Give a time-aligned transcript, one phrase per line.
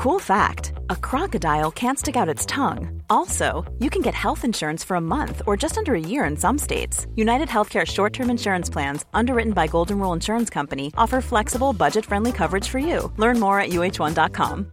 [0.00, 3.02] Cool fact a crocodile can't stick out its tongue.
[3.10, 6.38] Also, you can get health insurance for a month or just under a year in
[6.38, 7.06] some states.
[7.16, 12.06] United Healthcare short term insurance plans, underwritten by Golden Rule Insurance Company, offer flexible, budget
[12.06, 13.12] friendly coverage for you.
[13.18, 14.72] Learn more at uh1.com.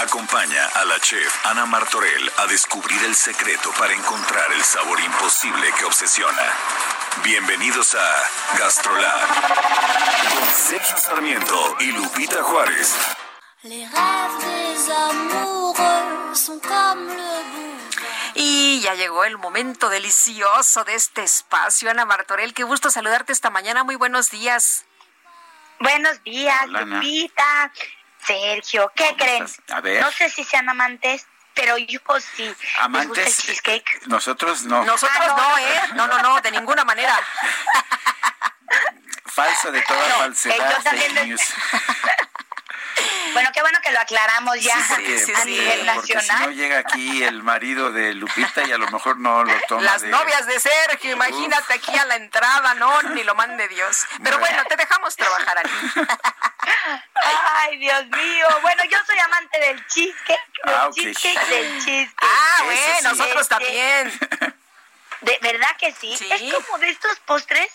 [0.00, 5.66] Acompaña a la chef Ana Martorell a descubrir el secreto para encontrar el sabor imposible
[5.78, 6.93] que obsesiona.
[7.22, 9.28] Bienvenidos a Gastrolab
[10.30, 12.94] con Sergio Sarmiento y Lupita Juárez.
[18.34, 21.90] Y ya llegó el momento delicioso de este espacio.
[21.90, 23.84] Ana Martorell, qué gusto saludarte esta mañana.
[23.84, 24.84] Muy buenos días.
[25.80, 26.96] Buenos días, Hola, Ana.
[26.96, 27.72] Lupita,
[28.26, 29.46] Sergio, ¿qué ¿Cómo creen?
[29.68, 30.02] A ver.
[30.02, 32.44] No sé si sean amantes, pero yo sí.
[32.44, 34.06] ¿Les gusta el Amantes, cheesecake?
[34.06, 34.84] nosotros no.
[34.84, 35.58] Nosotros Ah, no.
[35.58, 35.80] ¿eh?
[35.94, 37.18] No, no, no, de ninguna manera.
[39.26, 41.40] Falso de toda No, falsedad, eh, yo también fake news.
[43.32, 46.20] Bueno, qué bueno que lo aclaramos ya Sí, sí, a sí, nivel porque si no
[46.22, 46.54] nacional.
[46.56, 50.08] llega aquí el marido de Lupita y a lo mejor no lo toma Las de-
[50.08, 54.04] novias de Sergio, imagínate aquí a la entrada, no, ni lo mande Dios.
[54.22, 54.56] Pero Bueno.
[54.56, 55.70] bueno, te dejamos trabajar aquí.
[57.56, 58.46] Ay, Dios mío.
[58.62, 60.94] Bueno, yo soy amante del cheesecake, del Ah, ok.
[60.94, 62.14] cheesecake, del cheesecake.
[62.22, 63.04] Ah, bueno, sí.
[63.04, 64.18] nosotros Este, también.
[65.20, 66.16] ¿De verdad que sí?
[66.16, 66.28] Sí.
[66.30, 67.68] Es como de estos postres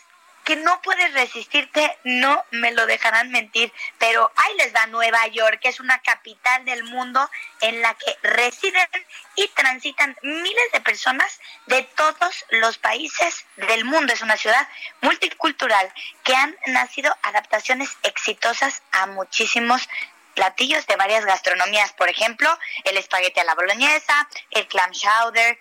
[0.43, 5.59] que no puedes resistirte, no me lo dejarán mentir, pero ahí les da Nueva York,
[5.61, 7.29] que es una capital del mundo
[7.61, 8.87] en la que residen
[9.35, 14.13] y transitan miles de personas de todos los países del mundo.
[14.13, 14.67] Es una ciudad
[15.01, 15.91] multicultural
[16.23, 19.87] que han nacido adaptaciones exitosas a muchísimos
[20.33, 22.49] platillos de varias gastronomías, por ejemplo,
[22.85, 25.59] el espagueti a la boloñesa, el clam chowder,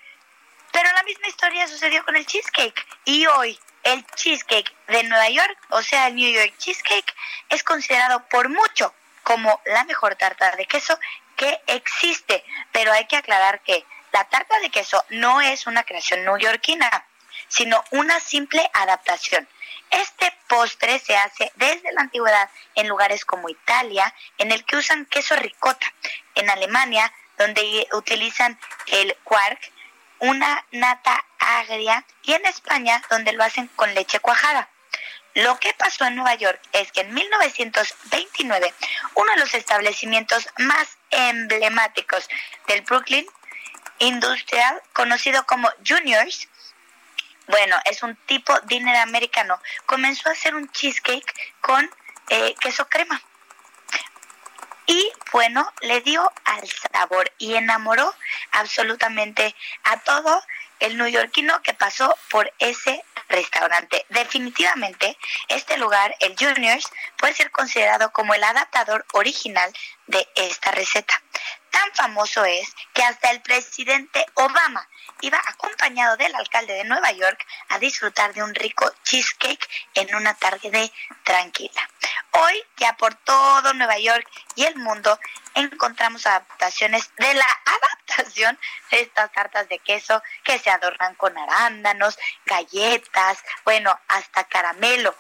[0.73, 2.87] pero la misma historia sucedió con el cheesecake.
[3.05, 3.59] Y hoy
[3.93, 7.15] el cheesecake de Nueva York, o sea, el New York Cheesecake,
[7.49, 10.99] es considerado por mucho como la mejor tarta de queso
[11.37, 12.45] que existe.
[12.73, 17.07] Pero hay que aclarar que la tarta de queso no es una creación neoyorquina,
[17.49, 19.49] sino una simple adaptación.
[19.91, 25.07] Este postre se hace desde la antigüedad en lugares como Italia, en el que usan
[25.07, 25.87] queso ricota,
[26.35, 29.73] en Alemania, donde utilizan el quark,
[30.21, 34.69] una nata agria y en España donde lo hacen con leche cuajada.
[35.35, 38.75] Lo que pasó en Nueva York es que en 1929
[39.15, 42.29] uno de los establecimientos más emblemáticos
[42.67, 43.27] del Brooklyn
[44.01, 46.49] Industrial, conocido como Juniors,
[47.47, 51.91] bueno, es un tipo dinner americano, comenzó a hacer un cheesecake con
[52.29, 53.23] eh, queso crema
[54.89, 58.13] y bueno, le dio al sabor y enamoró
[58.59, 59.55] absolutamente
[59.85, 60.43] a todo
[60.81, 64.07] el neoyorquino que pasó por ese restaurante.
[64.11, 69.73] Definitivamente, este lugar, el Juniors, puede ser considerado como el adaptador original
[70.07, 71.21] de esta receta.
[71.71, 74.89] Tan famoso es que hasta el presidente Obama
[75.21, 80.35] iba acompañado del alcalde de Nueva York a disfrutar de un rico cheesecake en una
[80.35, 80.91] tarde
[81.25, 81.89] tranquila.
[82.33, 85.19] Hoy, ya por todo Nueva York y el mundo,
[85.55, 88.57] encontramos adaptaciones de la adaptación de
[88.91, 95.15] estas tartas de queso que se adornan con arándanos, galletas, bueno, hasta caramelo.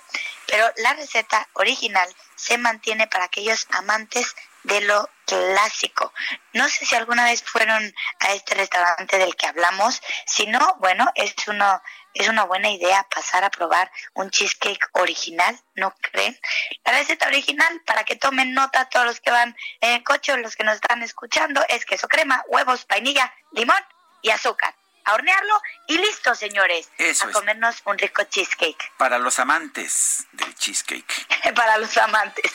[0.47, 6.13] Pero la receta original se mantiene para aquellos amantes de lo clásico.
[6.53, 10.03] No sé si alguna vez fueron a este restaurante del que hablamos.
[10.27, 11.83] Si no, bueno, es uno
[12.19, 16.39] es una buena idea pasar a probar un cheesecake original, ¿no creen?
[16.85, 20.37] La receta original, para que tomen nota todos los que van en el coche o
[20.37, 23.83] los que nos están escuchando, es queso crema, huevos, vainilla, limón
[24.23, 24.75] y azúcar.
[25.05, 26.91] A hornearlo y listo, señores.
[26.99, 27.35] Eso a es.
[27.35, 31.55] comernos un rico cheesecake Para los amantes del cheesecake.
[31.55, 32.53] para los amantes.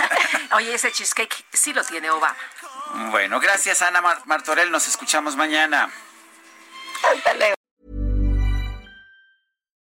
[0.54, 2.36] Oye, ese cheesecake sí lo tiene Obama.
[3.10, 5.90] Bueno, gracias Ana Mar- Martorell, nos escuchamos mañana.
[7.04, 7.54] Hasta luego.